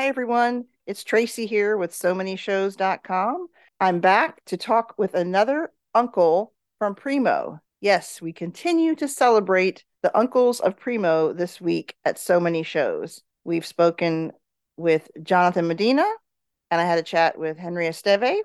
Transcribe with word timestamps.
Hi, 0.00 0.06
everyone. 0.06 0.64
It's 0.86 1.04
Tracy 1.04 1.44
here 1.44 1.76
with 1.76 1.94
so 1.94 2.14
many 2.14 2.34
shows.com. 2.34 3.48
I'm 3.80 4.00
back 4.00 4.42
to 4.46 4.56
talk 4.56 4.94
with 4.96 5.12
another 5.12 5.72
uncle 5.94 6.54
from 6.78 6.94
Primo. 6.94 7.60
Yes, 7.82 8.22
we 8.22 8.32
continue 8.32 8.94
to 8.94 9.06
celebrate 9.06 9.84
the 10.02 10.16
uncles 10.16 10.60
of 10.60 10.78
Primo 10.78 11.34
this 11.34 11.60
week 11.60 11.96
at 12.06 12.18
so 12.18 12.40
many 12.40 12.62
shows. 12.62 13.22
We've 13.44 13.66
spoken 13.66 14.32
with 14.78 15.10
Jonathan 15.22 15.68
Medina, 15.68 16.06
and 16.70 16.80
I 16.80 16.84
had 16.84 16.98
a 16.98 17.02
chat 17.02 17.38
with 17.38 17.58
Henri 17.58 17.86
Esteve. 17.86 18.38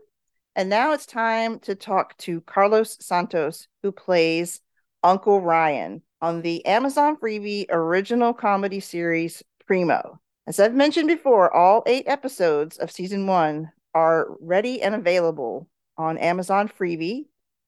And 0.58 0.68
now 0.70 0.92
it's 0.92 1.06
time 1.06 1.60
to 1.60 1.74
talk 1.74 2.18
to 2.18 2.42
Carlos 2.42 2.98
Santos, 3.00 3.70
who 3.82 3.94
plays 3.94 4.60
Uncle 5.04 5.40
Ryan 5.40 6.02
on 6.22 6.42
the 6.42 6.66
Amazon 6.66 7.16
Freevee 7.16 7.68
original 7.70 8.34
comedy 8.34 8.82
series 8.82 9.42
Primo. 9.66 10.20
As 10.48 10.60
I've 10.60 10.76
mentioned 10.76 11.08
before, 11.08 11.52
all 11.52 11.82
eight 11.88 12.08
episodes 12.08 12.78
of 12.78 12.92
season 12.92 13.26
one 13.26 13.72
are 13.96 14.28
ready 14.40 14.80
and 14.80 14.94
available 14.94 15.68
on 15.98 16.20
Amazon 16.20 16.70
Freevee 16.70 17.26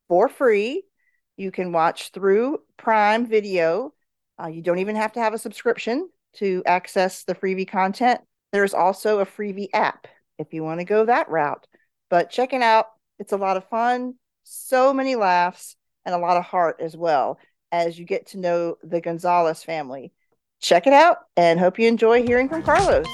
for 0.07 0.29
free. 0.29 0.83
You 1.37 1.49
can 1.49 1.71
watch 1.71 2.11
through 2.11 2.59
Prime 2.77 3.25
Video. 3.25 3.93
Uh, 4.39 4.47
you 4.47 4.61
don't 4.61 4.77
even 4.77 4.95
have 4.95 5.13
to 5.13 5.19
have 5.19 5.33
a 5.33 5.39
subscription 5.39 6.07
to 6.35 6.61
access 6.67 7.23
the 7.23 7.33
Freevee 7.33 7.67
content. 7.67 8.21
There's 8.51 8.75
also 8.75 9.19
a 9.19 9.25
Freevee 9.25 9.69
app 9.73 10.05
if 10.37 10.53
you 10.53 10.63
want 10.63 10.79
to 10.79 10.85
go 10.85 11.03
that 11.05 11.29
route. 11.29 11.65
But 12.11 12.29
check 12.29 12.53
it 12.53 12.61
out. 12.61 12.89
It's 13.17 13.33
a 13.33 13.37
lot 13.37 13.57
of 13.57 13.67
fun, 13.69 14.13
so 14.43 14.93
many 14.93 15.15
laughs, 15.15 15.75
and 16.05 16.13
a 16.13 16.19
lot 16.19 16.37
of 16.37 16.43
heart 16.43 16.77
as 16.79 16.95
well 16.95 17.39
as 17.71 17.97
you 17.97 18.05
get 18.05 18.27
to 18.27 18.37
know 18.37 18.77
the 18.83 19.01
Gonzalez 19.01 19.63
family 19.63 20.13
check 20.59 20.87
it 20.87 20.93
out 20.93 21.17
and 21.35 21.59
hope 21.59 21.77
you 21.79 21.87
enjoy 21.87 22.23
hearing 22.23 22.49
from 22.49 22.63
Carlos. 22.63 23.05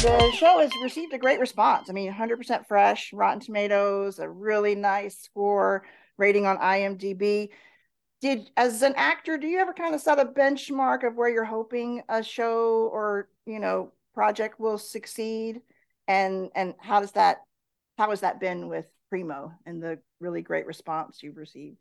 The 0.00 0.32
show 0.34 0.58
has 0.60 0.70
received 0.82 1.12
a 1.12 1.18
great 1.18 1.40
response. 1.40 1.90
I 1.90 1.92
mean, 1.92 2.12
100% 2.12 2.66
fresh, 2.66 3.12
Rotten 3.12 3.40
Tomatoes, 3.40 4.18
a 4.18 4.28
really 4.28 4.74
nice 4.74 5.18
score 5.18 5.84
rating 6.16 6.46
on 6.46 6.58
IMDb. 6.58 7.50
Did 8.20 8.50
as 8.56 8.82
an 8.82 8.94
actor, 8.96 9.38
do 9.38 9.46
you 9.46 9.58
ever 9.58 9.72
kind 9.72 9.94
of 9.94 10.00
set 10.00 10.18
a 10.18 10.24
benchmark 10.24 11.06
of 11.06 11.14
where 11.14 11.28
you're 11.28 11.44
hoping 11.44 12.02
a 12.08 12.22
show 12.22 12.88
or, 12.92 13.28
you 13.46 13.60
know, 13.60 13.92
project 14.12 14.58
will 14.58 14.78
succeed? 14.78 15.60
And 16.08 16.50
and 16.54 16.74
how 16.80 17.00
does 17.00 17.12
that 17.12 17.38
how 17.96 18.10
has 18.10 18.20
that 18.20 18.40
been 18.40 18.68
with 18.68 18.86
primo 19.08 19.52
and 19.66 19.82
the 19.82 19.98
really 20.20 20.42
great 20.42 20.66
response 20.66 21.22
you've 21.22 21.36
received? 21.36 21.76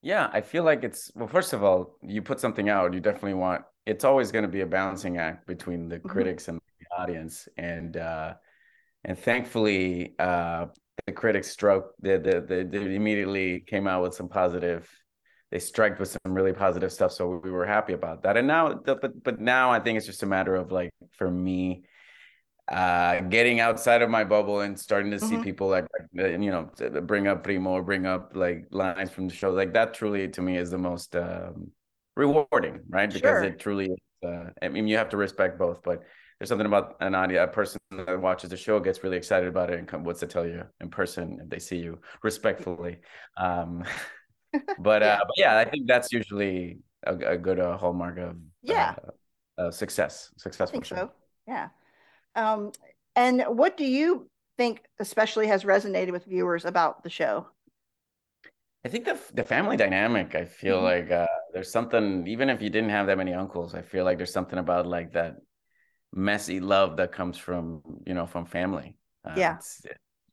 Yeah 0.00 0.30
i 0.32 0.40
feel 0.40 0.62
like 0.62 0.84
it's 0.84 1.10
well 1.14 1.26
first 1.26 1.52
of 1.52 1.64
all 1.64 1.98
you 2.02 2.22
put 2.22 2.38
something 2.38 2.68
out 2.68 2.94
you 2.94 3.00
definitely 3.00 3.34
want 3.34 3.64
it's 3.88 4.04
always 4.04 4.30
going 4.30 4.42
to 4.42 4.50
be 4.50 4.60
a 4.60 4.66
balancing 4.66 5.16
act 5.16 5.46
between 5.46 5.88
the 5.88 5.96
mm-hmm. 5.96 6.08
critics 6.08 6.48
and 6.48 6.60
the 6.78 7.02
audience. 7.02 7.48
And 7.56 7.96
uh 7.96 8.34
and 9.04 9.18
thankfully 9.18 10.14
uh 10.18 10.66
the 11.06 11.12
critics 11.12 11.48
struck 11.48 11.90
the, 12.00 12.18
the, 12.18 12.40
the, 12.40 12.64
they 12.64 12.94
immediately 12.94 13.60
came 13.60 13.86
out 13.86 14.02
with 14.02 14.14
some 14.14 14.28
positive 14.28 14.88
they 15.50 15.58
struck 15.58 15.98
with 15.98 16.10
some 16.10 16.34
really 16.34 16.52
positive 16.52 16.92
stuff 16.92 17.12
so 17.12 17.40
we 17.42 17.50
were 17.50 17.64
happy 17.64 17.94
about 17.94 18.22
that. 18.24 18.36
And 18.36 18.46
now 18.46 18.74
but 18.74 19.22
but 19.22 19.40
now 19.40 19.70
i 19.70 19.80
think 19.80 19.96
it's 19.96 20.06
just 20.06 20.22
a 20.22 20.26
matter 20.26 20.54
of 20.54 20.70
like 20.70 20.90
for 21.16 21.30
me 21.30 21.84
uh, 22.70 23.20
getting 23.22 23.60
outside 23.60 24.02
of 24.02 24.10
my 24.10 24.24
bubble 24.24 24.60
and 24.60 24.78
starting 24.78 25.10
to 25.10 25.18
see 25.18 25.34
mm-hmm. 25.34 25.42
people 25.42 25.68
like 25.68 25.86
you 26.12 26.50
know 26.50 26.70
bring 27.02 27.26
up 27.26 27.42
primo 27.42 27.82
bring 27.82 28.04
up 28.04 28.32
like 28.34 28.66
lines 28.70 29.10
from 29.10 29.26
the 29.26 29.34
show 29.34 29.50
like 29.50 29.72
that 29.72 29.94
truly 29.94 30.28
to 30.28 30.42
me 30.42 30.56
is 30.56 30.70
the 30.70 30.78
most 30.78 31.16
um, 31.16 31.70
rewarding 32.16 32.80
right 32.90 33.10
because 33.10 33.42
sure. 33.42 33.44
it 33.44 33.58
truly 33.58 33.86
is, 33.86 34.28
uh, 34.28 34.50
i 34.60 34.68
mean 34.68 34.86
you 34.86 34.96
have 34.96 35.08
to 35.08 35.16
respect 35.16 35.58
both 35.58 35.82
but 35.82 36.02
there's 36.38 36.48
something 36.48 36.66
about 36.66 36.96
an 37.00 37.14
audience 37.14 37.48
a 37.50 37.52
person 37.52 37.80
that 37.90 38.20
watches 38.20 38.50
the 38.50 38.56
show 38.56 38.78
gets 38.78 39.02
really 39.02 39.16
excited 39.16 39.48
about 39.48 39.70
it 39.70 39.78
and 39.78 39.88
come, 39.88 40.04
what's 40.04 40.20
to 40.20 40.26
tell 40.26 40.46
you 40.46 40.62
in 40.80 40.90
person 40.90 41.38
if 41.42 41.48
they 41.48 41.58
see 41.58 41.78
you 41.78 41.98
respectfully 42.22 42.98
um, 43.38 43.82
but 44.78 45.00
yeah. 45.00 45.14
uh 45.14 45.18
but 45.20 45.34
yeah 45.38 45.58
i 45.58 45.64
think 45.64 45.86
that's 45.86 46.12
usually 46.12 46.78
a, 47.06 47.16
a 47.16 47.38
good 47.38 47.60
uh, 47.60 47.78
hallmark 47.78 48.18
of 48.18 48.36
yeah 48.62 48.94
uh, 49.56 49.70
success 49.70 50.30
successful 50.36 50.68
I 50.68 50.72
think 50.72 50.84
show. 50.84 50.96
so 50.96 51.10
yeah 51.46 51.68
um, 52.38 52.72
and 53.16 53.42
what 53.48 53.76
do 53.76 53.84
you 53.84 54.30
think 54.56 54.82
especially 54.98 55.48
has 55.48 55.64
resonated 55.64 56.12
with 56.12 56.24
viewers 56.24 56.64
about 56.64 57.02
the 57.02 57.10
show? 57.10 57.48
I 58.84 58.88
think 58.88 59.04
the 59.04 59.18
the 59.34 59.44
family 59.44 59.76
dynamic. 59.76 60.34
I 60.34 60.44
feel 60.44 60.76
mm-hmm. 60.76 60.84
like 60.84 61.10
uh, 61.10 61.26
there's 61.52 61.72
something. 61.72 62.26
Even 62.28 62.48
if 62.48 62.62
you 62.62 62.70
didn't 62.70 62.90
have 62.90 63.06
that 63.08 63.18
many 63.18 63.34
uncles, 63.34 63.74
I 63.74 63.82
feel 63.82 64.04
like 64.04 64.18
there's 64.18 64.32
something 64.32 64.58
about 64.58 64.86
like 64.86 65.12
that 65.12 65.36
messy 66.12 66.60
love 66.60 66.96
that 66.96 67.12
comes 67.12 67.36
from 67.36 67.82
you 68.06 68.14
know 68.14 68.26
from 68.26 68.46
family. 68.46 68.96
Uh, 69.24 69.34
yeah. 69.36 69.58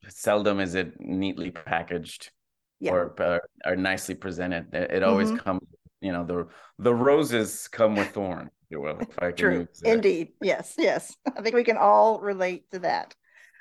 seldom 0.07 0.59
is 0.59 0.75
it 0.75 0.93
neatly 0.99 1.49
packaged 1.49 2.31
yeah. 2.79 2.91
or, 2.91 3.15
or, 3.19 3.41
or 3.65 3.75
nicely 3.75 4.15
presented. 4.15 4.73
It, 4.73 4.91
it 4.91 5.03
always 5.03 5.29
mm-hmm. 5.29 5.37
comes. 5.37 5.67
You 6.05 6.11
know 6.11 6.23
the 6.23 6.47
the 6.77 6.93
roses 6.93 7.67
come 7.67 7.95
with 7.95 8.09
thorns 8.09 8.51
you 8.69 8.81
will. 8.81 8.99
if 8.99 9.19
i 9.19 9.31
True. 9.31 9.67
Indeed. 9.83 10.33
Yes. 10.41 10.75
Yes. 10.77 11.15
I 11.25 11.41
think 11.41 11.55
we 11.55 11.63
can 11.63 11.77
all 11.77 12.19
relate 12.19 12.69
to 12.71 12.79
that. 12.79 13.15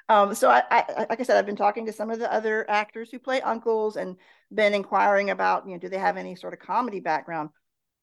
Um, 0.08 0.34
so 0.34 0.50
I, 0.50 0.62
I, 0.70 1.06
like 1.08 1.20
I 1.20 1.22
said, 1.22 1.38
I've 1.38 1.46
been 1.46 1.56
talking 1.56 1.86
to 1.86 1.92
some 1.92 2.10
of 2.10 2.18
the 2.18 2.32
other 2.32 2.68
actors 2.68 3.10
who 3.10 3.18
play 3.18 3.40
uncles 3.40 3.96
and 3.96 4.16
been 4.52 4.74
inquiring 4.74 5.30
about, 5.30 5.66
you 5.66 5.72
know, 5.72 5.78
do 5.78 5.88
they 5.88 5.98
have 5.98 6.18
any 6.18 6.36
sort 6.36 6.52
of 6.52 6.58
comedy 6.58 7.00
background? 7.00 7.50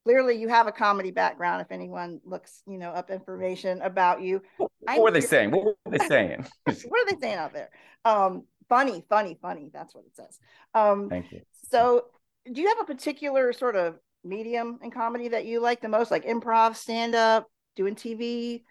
Clearly, 0.03 0.35
you 0.35 0.47
have 0.47 0.65
a 0.65 0.71
comedy 0.71 1.11
background. 1.11 1.61
If 1.61 1.71
anyone 1.71 2.19
looks, 2.25 2.63
you 2.65 2.79
know, 2.79 2.89
up 2.89 3.11
information 3.11 3.81
about 3.83 4.23
you, 4.23 4.41
what, 4.57 4.71
were 4.99 5.11
they 5.11 5.21
saying? 5.21 5.51
What 5.51 5.63
were 5.63 5.75
they 5.91 6.07
saying? 6.07 6.47
what 6.63 6.75
are 6.75 7.11
they 7.11 7.19
saying 7.21 7.37
out 7.37 7.53
there? 7.53 7.69
Um, 8.03 8.45
funny, 8.67 9.05
funny, 9.07 9.37
funny. 9.39 9.69
That's 9.71 9.93
what 9.93 10.05
it 10.05 10.15
says. 10.15 10.39
Um, 10.73 11.07
Thank 11.07 11.31
you. 11.31 11.41
So, 11.69 12.05
do 12.51 12.59
you 12.61 12.69
have 12.69 12.79
a 12.79 12.85
particular 12.85 13.53
sort 13.53 13.75
of 13.75 13.99
medium 14.23 14.79
in 14.83 14.91
comedy 14.91 15.29
that 15.29 15.45
you 15.45 15.59
like 15.59 15.81
the 15.81 15.89
most, 15.89 16.11
like 16.11 16.25
improv, 16.25 16.75
stand 16.75 17.15
up, 17.15 17.47
doing 17.75 17.95
TV? 17.95 18.63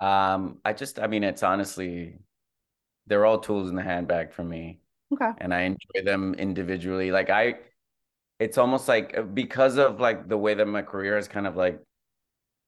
Um, 0.00 0.58
I 0.64 0.72
just, 0.72 0.98
I 0.98 1.06
mean, 1.06 1.24
it's 1.24 1.42
honestly, 1.42 2.18
they're 3.06 3.26
all 3.26 3.38
tools 3.38 3.70
in 3.70 3.76
the 3.76 3.82
handbag 3.82 4.32
for 4.32 4.44
me. 4.44 4.80
Okay. 5.12 5.30
And 5.38 5.54
I 5.54 5.62
enjoy 5.62 6.04
them 6.04 6.34
individually. 6.34 7.10
Like 7.10 7.30
I, 7.30 7.54
it's 8.38 8.58
almost 8.58 8.88
like 8.88 9.16
uh, 9.16 9.22
because 9.22 9.78
of 9.78 10.00
like 10.00 10.28
the 10.28 10.38
way 10.38 10.54
that 10.54 10.66
my 10.66 10.82
career 10.82 11.16
has 11.16 11.28
kind 11.28 11.46
of 11.46 11.56
like 11.56 11.80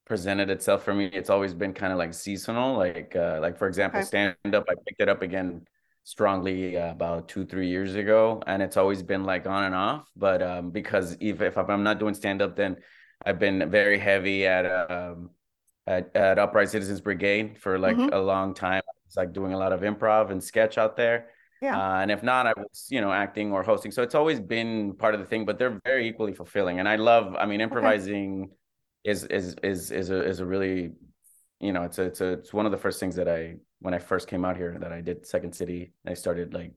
presented 0.06 0.50
itself 0.50 0.82
for 0.82 0.94
me, 0.94 1.06
it's 1.06 1.30
always 1.30 1.54
been 1.54 1.72
kind 1.72 1.92
of 1.92 1.98
like 1.98 2.14
seasonal. 2.14 2.76
Like, 2.76 3.14
uh, 3.14 3.38
like 3.40 3.58
for 3.58 3.68
example, 3.68 4.00
okay. 4.00 4.06
stand 4.06 4.54
up, 4.54 4.64
I 4.68 4.74
picked 4.86 5.00
it 5.00 5.08
up 5.08 5.22
again 5.22 5.66
strongly 6.04 6.76
uh, 6.76 6.90
about 6.90 7.28
two 7.28 7.44
three 7.44 7.68
years 7.68 7.94
ago 7.94 8.42
and 8.46 8.62
it's 8.62 8.76
always 8.76 9.02
been 9.02 9.24
like 9.24 9.46
on 9.46 9.64
and 9.64 9.74
off 9.74 10.08
but 10.16 10.42
um 10.42 10.70
because 10.70 11.16
if, 11.20 11.40
if 11.40 11.56
i'm 11.56 11.82
not 11.82 11.98
doing 11.98 12.14
stand 12.14 12.40
up 12.40 12.56
then 12.56 12.76
i've 13.24 13.38
been 13.38 13.70
very 13.70 13.98
heavy 13.98 14.46
at 14.46 14.64
um 14.90 15.30
at, 15.86 16.14
at 16.14 16.38
upright 16.38 16.68
citizens 16.68 17.00
brigade 17.00 17.58
for 17.58 17.78
like 17.78 17.96
mm-hmm. 17.96 18.14
a 18.14 18.20
long 18.20 18.54
time. 18.54 18.82
It's 19.06 19.16
like 19.16 19.32
doing 19.32 19.52
a 19.52 19.58
lot 19.58 19.72
of 19.72 19.80
improv 19.80 20.30
and 20.30 20.42
sketch 20.42 20.78
out 20.78 20.96
there. 20.96 21.30
Yeah. 21.60 21.76
Uh, 21.76 22.00
and 22.00 22.10
if 22.10 22.22
not 22.22 22.46
i 22.46 22.54
was 22.56 22.86
you 22.90 23.00
know 23.00 23.12
acting 23.12 23.52
or 23.52 23.62
hosting. 23.62 23.90
So 23.90 24.02
it's 24.02 24.14
always 24.14 24.40
been 24.40 24.94
part 24.94 25.14
of 25.14 25.20
the 25.20 25.26
thing 25.26 25.44
but 25.44 25.58
they're 25.58 25.80
very 25.84 26.08
equally 26.08 26.32
fulfilling. 26.32 26.78
And 26.78 26.88
i 26.88 26.96
love 26.96 27.34
i 27.36 27.44
mean 27.44 27.60
improvising 27.60 28.44
okay. 28.44 29.10
is 29.10 29.24
is 29.24 29.56
is 29.62 29.90
is 29.90 30.10
a 30.10 30.24
is 30.24 30.40
a 30.40 30.46
really 30.46 30.92
you 31.60 31.72
know 31.72 31.82
it's 31.82 31.98
a, 31.98 32.02
it's 32.02 32.20
a, 32.20 32.32
it's 32.32 32.52
one 32.52 32.66
of 32.66 32.72
the 32.72 32.78
first 32.78 33.00
things 33.00 33.16
that 33.16 33.28
i 33.28 33.56
when 33.80 33.94
I 33.94 33.98
first 33.98 34.28
came 34.28 34.44
out 34.44 34.56
here 34.56 34.76
that 34.80 34.92
I 34.92 35.00
did 35.00 35.26
Second 35.26 35.54
City. 35.54 35.92
I 36.06 36.14
started 36.14 36.54
like 36.54 36.72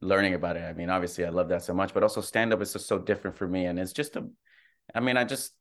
learning 0.00 0.34
about 0.34 0.56
it. 0.56 0.62
I 0.62 0.72
mean, 0.72 0.90
obviously 0.90 1.24
I 1.24 1.30
love 1.30 1.48
that 1.48 1.62
so 1.62 1.72
much, 1.72 1.94
but 1.94 2.02
also 2.02 2.20
stand 2.20 2.52
up 2.52 2.60
is 2.60 2.72
just 2.72 2.86
so 2.86 2.98
different 2.98 3.36
for 3.36 3.46
me. 3.46 3.66
And 3.66 3.78
it's 3.78 3.92
just 3.92 4.16
a, 4.16 4.26
I 4.94 5.00
mean, 5.00 5.16
I 5.16 5.24
just, 5.24 5.52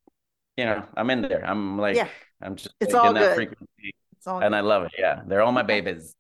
you 0.58 0.66
know, 0.66 0.84
I'm 0.98 1.10
in 1.12 1.22
there. 1.22 1.46
I'm 1.46 1.78
like, 1.78 1.96
yeah. 1.96 2.08
I'm 2.42 2.56
just 2.56 2.74
it's 2.80 2.94
all 2.94 3.10
in 3.10 3.14
that 3.14 3.20
good. 3.20 3.36
frequency. 3.36 3.96
It's 4.18 4.26
all 4.26 4.42
and 4.42 4.52
good. 4.52 4.58
I 4.58 4.62
love 4.62 4.84
it. 4.84 4.92
Yeah. 4.98 5.22
They're 5.26 5.44
all 5.44 5.52
my 5.52 5.62
babies. 5.62 6.16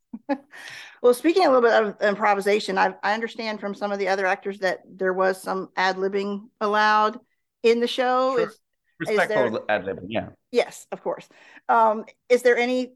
well, 1.02 1.14
speaking 1.16 1.46
a 1.46 1.50
little 1.50 1.62
bit 1.62 1.74
of 1.74 2.02
improvisation, 2.08 2.78
I, 2.78 2.94
I 3.02 3.16
understand 3.16 3.60
from 3.60 3.74
some 3.74 3.92
of 3.92 3.98
the 3.98 4.08
other 4.08 4.28
actors 4.28 4.60
that 4.60 4.82
there 4.88 5.14
was 5.14 5.42
some 5.42 5.70
ad 5.76 5.98
libbing 5.98 6.48
allowed 6.62 7.20
in 7.64 7.80
the 7.80 7.88
show. 7.88 8.38
Sure. 8.38 8.48
Is, 8.48 8.60
Respectful 9.02 9.66
ad 9.68 9.86
libbing, 9.86 10.08
yeah. 10.08 10.30
Yes, 10.52 10.88
of 10.92 11.02
course. 11.02 11.28
Um, 11.70 12.06
is 12.30 12.44
there 12.44 12.58
any 12.58 12.94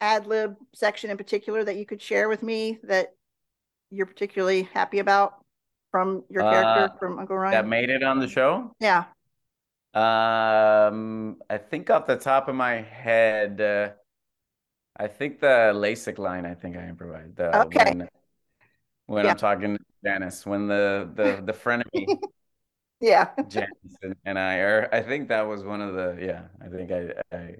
ad 0.00 0.26
lib 0.26 0.56
section 0.74 1.10
in 1.10 1.16
particular 1.16 1.64
that 1.64 1.76
you 1.76 1.84
could 1.84 2.00
share 2.00 2.28
with 2.28 2.42
me 2.42 2.78
that 2.84 3.14
you're 3.90 4.06
particularly 4.06 4.62
happy 4.74 5.00
about 5.00 5.44
from 5.90 6.22
your 6.30 6.42
character 6.42 6.94
uh, 6.94 6.98
from 6.98 7.18
Uncle 7.18 7.36
Ryan? 7.36 7.52
That 7.52 7.66
made 7.66 7.90
it 7.90 8.02
on 8.02 8.20
the 8.20 8.28
show? 8.28 8.72
Yeah. 8.80 9.04
Um, 9.94 11.38
I 11.50 11.58
think 11.58 11.90
off 11.90 12.06
the 12.06 12.16
top 12.16 12.48
of 12.48 12.54
my 12.54 12.82
head, 12.82 13.60
uh, 13.60 13.90
I 14.96 15.08
think 15.08 15.40
the 15.40 15.72
LASIK 15.74 16.18
line. 16.18 16.46
I 16.46 16.54
think 16.54 16.76
I 16.76 16.86
improvised. 16.88 17.36
The, 17.36 17.62
okay. 17.62 17.84
When, 17.84 18.08
when 19.06 19.24
yeah. 19.24 19.32
I'm 19.32 19.36
talking 19.36 19.76
to 19.76 19.84
Janice 20.04 20.46
when 20.46 20.68
the 20.68 21.08
the 21.14 21.42
the 21.44 21.52
frenemy 21.52 22.06
yeah. 23.00 23.28
Janice 23.48 23.68
and, 24.24 24.38
I 24.38 24.56
are 24.56 24.88
I 24.92 25.02
think 25.02 25.28
that 25.28 25.42
was 25.42 25.62
one 25.64 25.80
of 25.80 25.94
the 25.94 26.18
yeah 26.20 26.42
I 26.64 26.68
think 26.68 26.90
I 26.90 27.36
I 27.36 27.54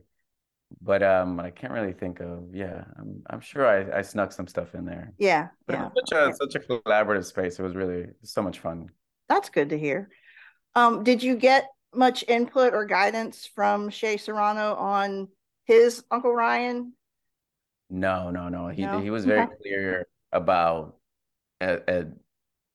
but 0.81 1.03
um 1.03 1.41
I 1.41 1.51
can't 1.51 1.73
really 1.73 1.93
think 1.93 2.21
of 2.21 2.55
yeah 2.55 2.85
I'm 2.99 3.23
I'm 3.29 3.41
sure 3.41 3.67
I 3.67 3.99
I 3.99 4.03
snuck 4.03 4.33
some 4.33 4.47
stuff 4.47 4.75
in 4.75 4.85
there. 4.85 5.13
Yeah 5.19 5.49
but 5.67 5.75
yeah. 5.75 5.87
it 5.87 5.93
was 5.95 6.05
such 6.09 6.19
a 6.19 6.33
such 6.37 6.55
a 6.57 6.61
collaborative 6.61 7.25
space. 7.25 7.59
It 7.59 7.63
was 7.63 7.75
really 7.75 8.07
so 8.23 8.43
much 8.43 8.61
fun. 8.61 8.89
That's 9.29 9.49
good 9.49 9.71
to 9.71 9.79
hear. 9.79 10.11
Um 10.75 11.05
did 11.05 11.23
you 11.23 11.37
get 11.37 11.69
much 11.95 12.25
input 12.29 12.75
or 12.75 12.85
guidance 12.85 13.47
from 13.47 13.91
Shea 13.91 14.17
Serrano 14.17 14.75
on 14.75 15.29
his 15.65 16.05
Uncle 16.11 16.35
Ryan? 16.35 16.93
No 17.91 18.31
no 18.31 18.49
no. 18.49 18.69
He 18.69 18.83
no? 18.83 19.01
he 19.01 19.11
was 19.11 19.25
very 19.25 19.43
okay. 19.43 19.55
clear 19.63 20.07
about 20.33 20.97
uh, 21.61 21.79
uh, 21.89 22.05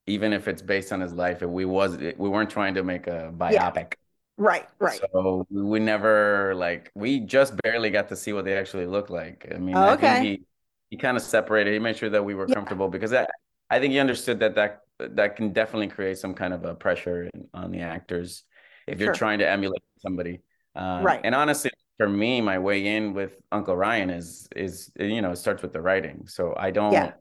even 0.08 0.34
if 0.34 0.48
it's 0.48 0.62
based 0.62 0.92
on 0.92 1.00
his 1.00 1.14
life 1.14 1.42
we 1.42 1.66
was 1.66 1.98
we 1.98 2.30
weren't 2.30 2.50
trying 2.50 2.74
to 2.74 2.84
make 2.84 3.08
a 3.08 3.34
biopic 3.36 3.76
yeah. 3.76 3.98
Right, 4.38 4.68
right. 4.80 5.00
So 5.14 5.46
we 5.52 5.80
never 5.80 6.56
like 6.56 6.92
we 6.96 7.20
just 7.20 7.54
barely 7.62 7.92
got 7.92 8.10
to 8.10 8.16
see 8.16 8.34
what 8.34 8.46
they 8.46 8.58
actually 8.58 8.88
look 8.88 9.12
like. 9.12 9.48
I 9.54 9.60
mean, 9.60 9.78
oh, 9.78 9.92
okay. 9.92 10.08
I 10.08 10.14
think 10.14 10.26
he 10.26 10.46
he 10.90 10.98
kind 10.98 11.16
of 11.16 11.24
separated. 11.24 11.74
He 11.74 11.80
made 11.80 11.98
sure 11.98 12.10
that 12.10 12.24
we 12.24 12.34
were 12.34 12.48
yeah. 12.48 12.56
comfortable 12.56 12.90
because 12.90 13.14
I 13.14 13.28
I 13.70 13.80
think 13.80 13.94
he 13.94 14.00
understood 14.00 14.40
that 14.40 14.56
that 14.56 14.82
that 14.98 15.36
can 15.36 15.54
definitely 15.54 15.88
create 15.88 16.18
some 16.18 16.34
kind 16.34 16.54
of 16.54 16.66
a 16.66 16.74
pressure 16.74 17.30
on 17.54 17.72
the 17.72 17.82
actors 17.82 18.44
if 18.88 19.00
you're 19.00 19.14
trying 19.14 19.40
to 19.40 19.50
emulate 19.50 19.84
somebody. 20.00 20.42
Um, 20.76 21.04
right. 21.04 21.22
And 21.24 21.36
honestly, 21.36 21.72
for 21.98 22.10
me, 22.10 22.42
my 22.42 22.58
way 22.58 22.96
in 22.96 23.14
with 23.14 23.40
Uncle 23.52 23.76
Ryan 23.76 24.10
is 24.10 24.48
is 24.56 24.92
you 25.00 25.22
know 25.22 25.32
it 25.32 25.38
starts 25.38 25.62
with 25.62 25.74
the 25.74 25.82
writing. 25.82 26.26
So 26.28 26.56
I 26.58 26.72
don't. 26.72 26.94
Yeah. 26.94 27.14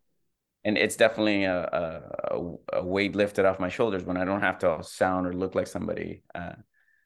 And 0.65 0.79
it's 0.79 0.97
definitely 0.97 1.45
a, 1.45 2.03
a, 2.31 2.55
a 2.75 2.85
weight 2.85 3.17
lifted 3.17 3.45
off 3.45 3.59
my 3.59 3.69
shoulders 3.69 4.05
when 4.05 4.17
I 4.17 4.25
don't 4.25 4.43
have 4.43 4.59
to 4.61 4.83
sound 4.83 5.27
or 5.27 5.33
look 5.33 5.55
like 5.55 5.67
somebody. 5.67 6.23
Uh, 6.35 6.53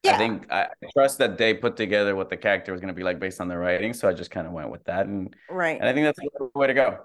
yeah. 0.02 0.14
I 0.14 0.18
think 0.18 0.52
I 0.52 0.68
trust 0.92 1.18
that 1.18 1.38
they 1.38 1.54
put 1.54 1.76
together 1.76 2.14
what 2.14 2.30
the 2.30 2.36
character 2.36 2.72
was 2.72 2.80
going 2.80 2.88
to 2.88 2.94
be 2.94 3.02
like 3.02 3.18
based 3.18 3.40
on 3.40 3.48
the 3.48 3.56
writing. 3.56 3.92
So 3.92 4.08
I 4.08 4.12
just 4.12 4.30
kind 4.30 4.46
of 4.46 4.52
went 4.52 4.70
with 4.70 4.84
that, 4.84 5.06
and 5.06 5.34
right. 5.50 5.78
And 5.80 5.88
I 5.88 5.92
think 5.92 6.04
that's 6.04 6.18
the 6.18 6.48
way 6.54 6.66
to 6.68 6.74
go. 6.74 6.98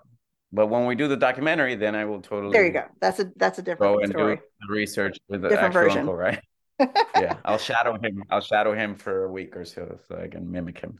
But 0.53 0.68
when 0.68 0.86
we 0.86 0.95
do 0.95 1.07
the 1.07 1.18
documentary, 1.18 1.75
then 1.75 1.95
I 1.95 2.06
will 2.06 2.21
totally. 2.21 2.51
There 2.53 2.65
you 2.65 2.74
go. 2.74 2.86
That's 3.00 3.19
a 3.19 3.31
that's 3.38 3.57
a 3.59 3.62
different 3.62 3.95
go 3.95 4.00
and 4.01 4.12
story. 4.12 4.36
do 4.36 4.42
the 4.68 4.74
research 4.74 5.18
with 5.30 5.42
the 5.42 5.50
different 5.50 5.75
actual 5.75 5.81
version. 5.81 6.00
uncle, 6.00 6.15
right? 6.15 6.42
yeah, 7.15 7.38
I'll 7.45 7.57
shadow 7.57 7.98
him. 7.98 8.24
I'll 8.30 8.42
shadow 8.42 8.74
him 8.74 8.95
for 8.95 9.25
a 9.25 9.31
week 9.31 9.56
or 9.56 9.65
so, 9.65 9.98
so 10.07 10.19
I 10.21 10.27
can 10.27 10.51
mimic 10.51 10.80
him. 10.80 11.00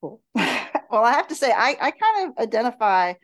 Cool. 0.00 0.20
well, 0.34 1.04
I 1.04 1.12
have 1.12 1.28
to 1.28 1.34
say, 1.34 1.52
I 1.52 1.76
I 1.80 1.90
kind 1.90 2.28
of 2.28 2.42
identify 2.42 3.14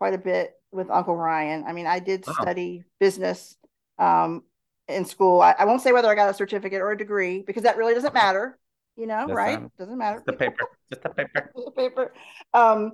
quite 0.00 0.14
a 0.14 0.18
bit 0.18 0.52
with 0.72 0.90
Uncle 0.90 1.14
Ryan. 1.14 1.64
I 1.68 1.74
mean, 1.74 1.86
I 1.86 1.98
did 1.98 2.24
study 2.24 2.84
business. 2.98 3.56
Um, 3.98 4.44
in 4.88 5.04
school. 5.04 5.40
I, 5.40 5.54
I, 5.58 5.66
won't 5.66 5.82
say 5.82 5.92
whether 5.92 6.08
I 6.08 6.14
got 6.14 6.30
a 6.30 6.34
certificate 6.34 6.80
or 6.80 6.90
a 6.90 6.98
degree 6.98 7.44
because 7.46 7.62
that 7.62 7.76
really 7.76 7.94
doesn't 7.94 8.12
matter, 8.12 8.58
you 8.96 9.06
know, 9.06 9.26
That's 9.26 9.36
right? 9.36 9.62
Not, 9.62 9.76
doesn't 9.78 9.98
matter. 9.98 10.22
The 10.26 10.32
paper, 10.32 10.64
just 10.90 11.02
the 11.02 11.10
paper. 11.10 11.52
the 11.64 11.70
paper. 11.70 12.12
Um, 12.52 12.90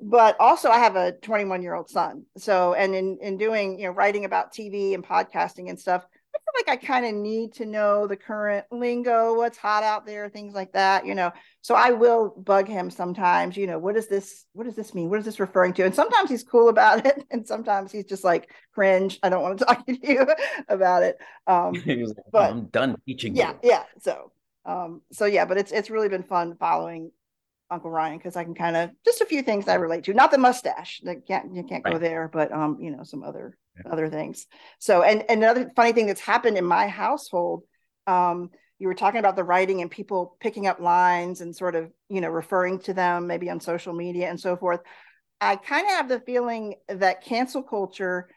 but 0.00 0.36
also 0.38 0.68
I 0.68 0.78
have 0.78 0.94
a 0.94 1.12
21 1.12 1.62
year 1.62 1.74
old 1.74 1.90
son. 1.90 2.26
So, 2.36 2.74
and 2.74 2.94
in, 2.94 3.18
in 3.20 3.38
doing, 3.38 3.78
you 3.78 3.86
know, 3.86 3.92
writing 3.92 4.24
about 4.24 4.52
TV 4.52 4.94
and 4.94 5.04
podcasting 5.04 5.68
and 5.68 5.78
stuff, 5.80 6.04
I 6.34 6.38
feel 6.38 6.66
like 6.66 6.82
I 6.82 6.86
kind 6.86 7.06
of 7.06 7.14
need 7.14 7.54
to 7.54 7.66
know 7.66 8.06
the 8.06 8.16
current 8.16 8.66
lingo, 8.70 9.34
what's 9.34 9.58
hot 9.58 9.82
out 9.82 10.06
there, 10.06 10.28
things 10.28 10.54
like 10.54 10.72
that, 10.72 11.06
you 11.06 11.14
know. 11.14 11.32
So 11.62 11.74
I 11.74 11.92
will 11.92 12.30
bug 12.30 12.68
him 12.68 12.90
sometimes, 12.90 13.56
you 13.56 13.66
know, 13.66 13.78
what 13.78 13.94
does 13.94 14.08
this 14.08 14.44
what 14.52 14.64
does 14.64 14.76
this 14.76 14.94
mean? 14.94 15.08
What 15.08 15.18
is 15.20 15.24
this 15.24 15.40
referring 15.40 15.72
to? 15.74 15.84
And 15.84 15.94
sometimes 15.94 16.28
he's 16.28 16.42
cool 16.42 16.68
about 16.68 17.06
it 17.06 17.24
and 17.30 17.46
sometimes 17.46 17.92
he's 17.92 18.04
just 18.04 18.24
like 18.24 18.50
cringe. 18.74 19.18
I 19.22 19.28
don't 19.28 19.42
want 19.42 19.58
to 19.58 19.64
talk 19.66 19.86
to 19.86 19.98
you 20.02 20.26
about 20.68 21.02
it. 21.02 21.18
Um 21.46 21.72
like, 21.86 22.16
but 22.30 22.50
I'm 22.50 22.66
done 22.66 22.96
teaching 23.06 23.34
yeah, 23.36 23.52
you. 23.62 23.70
Yeah, 23.70 23.84
so 24.00 24.32
um 24.64 25.02
so 25.12 25.24
yeah, 25.24 25.44
but 25.44 25.56
it's 25.56 25.72
it's 25.72 25.90
really 25.90 26.08
been 26.08 26.24
fun 26.24 26.56
following 26.58 27.10
Uncle 27.72 27.90
Ryan 27.90 28.18
because 28.18 28.36
I 28.36 28.44
can 28.44 28.54
kind 28.54 28.76
of 28.76 28.90
just 29.04 29.22
a 29.22 29.26
few 29.26 29.42
things 29.42 29.66
I 29.66 29.74
relate 29.74 30.04
to. 30.04 30.14
Not 30.14 30.30
the 30.30 30.38
mustache, 30.38 31.00
that 31.04 31.26
can't 31.26 31.54
you 31.54 31.64
can't 31.64 31.84
right. 31.84 31.94
go 31.94 31.98
there, 31.98 32.28
but 32.32 32.52
um, 32.52 32.78
you 32.80 32.90
know, 32.90 33.02
some 33.02 33.24
other 33.24 33.56
yeah. 33.76 33.90
other 33.90 34.08
things. 34.08 34.46
So, 34.78 35.02
and, 35.02 35.24
and 35.28 35.42
another 35.42 35.70
funny 35.74 35.92
thing 35.92 36.06
that's 36.06 36.20
happened 36.20 36.58
in 36.58 36.64
my 36.64 36.88
household, 36.88 37.64
um, 38.06 38.50
you 38.82 38.88
were 38.88 38.94
talking 38.94 39.20
about 39.20 39.36
the 39.36 39.44
writing 39.44 39.80
and 39.80 39.88
people 39.88 40.36
picking 40.40 40.66
up 40.66 40.80
lines 40.80 41.40
and 41.40 41.54
sort 41.54 41.76
of, 41.76 41.88
you 42.08 42.20
know, 42.20 42.28
referring 42.28 42.80
to 42.80 42.92
them 42.92 43.28
maybe 43.28 43.48
on 43.48 43.60
social 43.60 43.92
media 43.92 44.28
and 44.28 44.40
so 44.40 44.56
forth. 44.56 44.80
I 45.40 45.54
kind 45.54 45.86
of 45.86 45.92
have 45.92 46.08
the 46.08 46.18
feeling 46.18 46.74
that 46.88 47.24
cancel 47.24 47.62
culture 47.62 48.28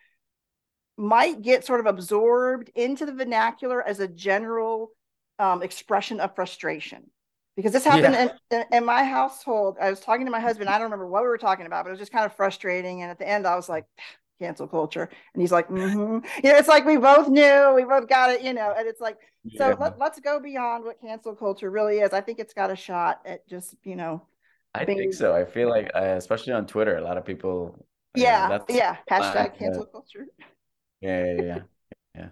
might 0.98 1.42
get 1.42 1.66
sort 1.66 1.80
of 1.80 1.88
absorbed 1.88 2.70
into 2.76 3.08
the 3.08 3.12
vernacular 3.12 3.82
as 3.82 4.00
a 4.00 4.08
general 4.08 4.92
um, 5.40 5.64
expression 5.64 6.20
of 6.20 6.36
frustration 6.36 7.10
because 7.56 7.72
this 7.72 7.84
happened 7.84 8.14
yeah. 8.14 8.30
in, 8.52 8.60
in, 8.60 8.66
in, 8.72 8.86
my 8.86 9.04
household. 9.04 9.78
I 9.82 9.90
was 9.90 10.00
talking 10.00 10.26
to 10.26 10.32
my 10.32 10.40
husband. 10.40 10.70
I 10.70 10.74
don't 10.74 10.84
remember 10.84 11.08
what 11.08 11.24
we 11.24 11.28
were 11.28 11.40
talking 11.40 11.66
about, 11.66 11.86
but 11.86 11.90
it 11.90 11.94
was 11.94 12.00
just 12.00 12.12
kind 12.12 12.26
of 12.26 12.36
frustrating. 12.36 13.02
And 13.02 13.10
at 13.10 13.18
the 13.18 13.28
end, 13.28 13.48
I 13.48 13.56
was 13.56 13.68
like, 13.68 13.86
cancel 14.40 14.68
culture. 14.68 15.10
And 15.34 15.42
he's 15.42 15.52
like, 15.52 15.70
mm-hmm. 15.70 16.26
you 16.44 16.52
know, 16.52 16.58
it's 16.58 16.68
like 16.68 16.86
we 16.86 16.98
both 16.98 17.28
knew, 17.30 17.74
we 17.76 17.84
both 17.84 18.08
got 18.08 18.30
it, 18.30 18.42
you 18.42 18.54
know, 18.54 18.74
and 18.78 18.88
it's 18.88 19.02
like, 19.02 19.18
yeah. 19.44 19.72
so 19.72 19.78
let, 19.80 20.00
let's 20.00 20.20
go 20.20 20.40
beyond 20.40 20.84
what 20.84 21.02
cancel 21.02 21.36
culture 21.36 21.70
really 21.70 22.00
is. 22.00 22.14
I 22.14 22.22
think 22.22 22.40
it's 22.40 22.54
got 22.54 22.72
a 22.72 22.76
shot 22.76 23.22
at 23.26 23.48
just, 23.48 23.76
you 23.84 23.96
know, 23.96 24.22
I 24.74 24.86
being... 24.86 24.98
think 24.98 25.14
so. 25.14 25.36
I 25.36 25.46
feel 25.46 25.70
like, 25.70 25.92
uh, 25.96 26.16
especially 26.18 26.54
on 26.54 26.68
Twitter, 26.68 26.98
a 26.98 27.02
lot 27.02 27.18
of 27.18 27.26
people. 27.26 27.86
Yeah. 28.16 28.48
Uh, 28.50 28.60
yeah. 28.70 28.98
Hashtag 29.10 29.58
cancel 29.58 29.86
culture. 29.86 30.28
Yeah. 31.02 31.26
Yeah. 31.26 31.42
Yeah. 31.42 31.60
yeah. 32.16 32.28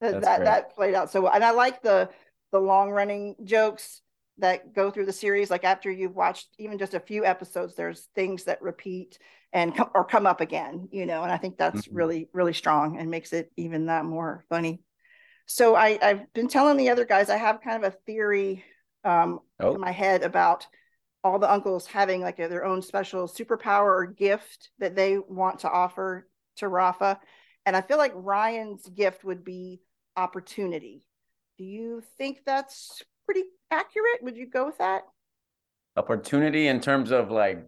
that, 0.00 0.22
that, 0.22 0.44
that 0.44 0.74
played 0.74 0.94
out 0.94 1.10
so 1.10 1.22
well. 1.22 1.32
And 1.32 1.42
I 1.42 1.52
like 1.52 1.82
the, 1.82 2.10
the 2.52 2.60
long 2.60 2.90
running 2.90 3.34
jokes 3.44 4.01
that 4.38 4.74
go 4.74 4.90
through 4.90 5.06
the 5.06 5.12
series 5.12 5.50
like 5.50 5.64
after 5.64 5.90
you've 5.90 6.16
watched 6.16 6.48
even 6.58 6.78
just 6.78 6.94
a 6.94 7.00
few 7.00 7.24
episodes 7.24 7.74
there's 7.74 8.08
things 8.14 8.44
that 8.44 8.62
repeat 8.62 9.18
and 9.52 9.74
come 9.74 9.90
or 9.94 10.04
come 10.04 10.26
up 10.26 10.40
again 10.40 10.88
you 10.90 11.06
know 11.06 11.22
and 11.22 11.32
i 11.32 11.36
think 11.36 11.58
that's 11.58 11.82
mm-hmm. 11.82 11.96
really 11.96 12.28
really 12.32 12.52
strong 12.52 12.98
and 12.98 13.10
makes 13.10 13.32
it 13.32 13.50
even 13.56 13.86
that 13.86 14.04
more 14.04 14.44
funny 14.48 14.80
so 15.46 15.74
i 15.74 15.98
i've 16.02 16.32
been 16.32 16.48
telling 16.48 16.76
the 16.76 16.88
other 16.88 17.04
guys 17.04 17.28
i 17.28 17.36
have 17.36 17.60
kind 17.60 17.84
of 17.84 17.92
a 17.92 17.96
theory 18.06 18.64
um 19.04 19.40
oh. 19.60 19.74
in 19.74 19.80
my 19.80 19.92
head 19.92 20.22
about 20.22 20.66
all 21.24 21.38
the 21.38 21.52
uncles 21.52 21.86
having 21.86 22.20
like 22.20 22.40
a, 22.40 22.48
their 22.48 22.64
own 22.64 22.82
special 22.82 23.28
superpower 23.28 23.84
or 23.84 24.06
gift 24.06 24.70
that 24.78 24.96
they 24.96 25.18
want 25.18 25.60
to 25.60 25.70
offer 25.70 26.26
to 26.56 26.68
rafa 26.68 27.20
and 27.66 27.76
i 27.76 27.80
feel 27.80 27.98
like 27.98 28.12
ryan's 28.14 28.88
gift 28.88 29.24
would 29.24 29.44
be 29.44 29.80
opportunity 30.16 31.04
do 31.58 31.64
you 31.64 32.02
think 32.16 32.40
that's 32.44 33.02
pretty 33.26 33.44
accurate. 33.72 34.22
Would 34.22 34.36
you 34.36 34.46
go 34.46 34.66
with 34.66 34.78
that? 34.78 35.02
Opportunity 35.96 36.68
in 36.68 36.80
terms 36.80 37.10
of 37.10 37.30
like, 37.30 37.66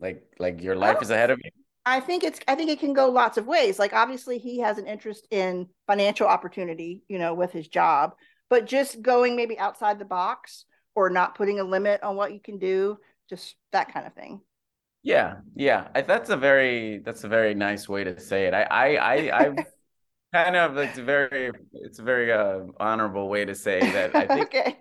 like, 0.00 0.24
like 0.38 0.62
your 0.62 0.76
life 0.76 1.00
is 1.02 1.10
ahead 1.10 1.30
of 1.30 1.38
you. 1.44 1.50
I 1.86 2.00
think 2.00 2.24
it's. 2.24 2.38
I 2.46 2.54
think 2.54 2.70
it 2.70 2.78
can 2.78 2.92
go 2.92 3.08
lots 3.08 3.38
of 3.38 3.46
ways. 3.46 3.78
Like 3.78 3.92
obviously, 3.92 4.38
he 4.38 4.60
has 4.60 4.78
an 4.78 4.86
interest 4.86 5.26
in 5.30 5.68
financial 5.86 6.26
opportunity, 6.26 7.02
you 7.08 7.18
know, 7.18 7.34
with 7.34 7.52
his 7.52 7.68
job. 7.68 8.14
But 8.50 8.66
just 8.66 9.00
going 9.00 9.36
maybe 9.36 9.58
outside 9.58 9.98
the 9.98 10.04
box 10.04 10.66
or 10.94 11.08
not 11.08 11.36
putting 11.36 11.60
a 11.60 11.64
limit 11.64 12.02
on 12.02 12.16
what 12.16 12.32
you 12.32 12.40
can 12.40 12.58
do, 12.58 12.98
just 13.28 13.54
that 13.72 13.92
kind 13.94 14.06
of 14.06 14.14
thing. 14.14 14.40
Yeah, 15.02 15.36
yeah, 15.54 15.88
I, 15.94 16.02
that's 16.02 16.28
a 16.28 16.36
very 16.36 16.98
that's 16.98 17.24
a 17.24 17.28
very 17.28 17.54
nice 17.54 17.88
way 17.88 18.04
to 18.04 18.20
say 18.20 18.46
it. 18.46 18.52
I 18.54 18.64
I 18.64 18.86
I 18.96 19.38
I've 19.38 19.56
kind 20.34 20.56
of 20.56 20.76
it's 20.76 20.98
very 20.98 21.50
it's 21.72 21.98
a 21.98 22.02
very 22.02 22.30
uh, 22.30 22.60
honorable 22.78 23.28
way 23.28 23.46
to 23.46 23.54
say 23.54 23.80
that. 23.80 24.14
I 24.14 24.26
think 24.26 24.54
okay. 24.54 24.78